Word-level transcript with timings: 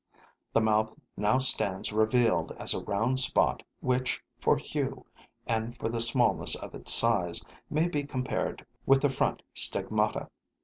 The 0.51 0.61
mouth 0.61 0.95
now 1.15 1.37
stands 1.37 1.93
revealed 1.93 2.51
as 2.57 2.73
a 2.73 2.81
round 2.83 3.19
spot 3.19 3.61
which, 3.81 4.19
for 4.39 4.57
hue 4.57 5.05
and 5.45 5.77
for 5.77 5.89
the 5.89 6.01
smallness 6.01 6.55
of 6.55 6.73
its 6.73 6.91
size, 6.91 7.45
may 7.69 7.87
be 7.87 8.03
compared 8.03 8.65
with 8.87 9.03
the 9.03 9.09
front 9.09 9.43
stigmata. 9.53 10.27